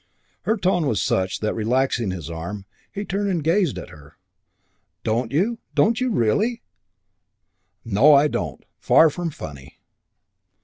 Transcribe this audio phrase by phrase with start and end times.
[0.45, 4.17] Her tone was such that, relaxing his arm, he turned and gazed at her.
[5.03, 5.59] "Don't you?
[5.75, 6.63] Don't you really?"
[7.85, 8.65] "No, I don't.
[8.79, 9.77] Far from funny."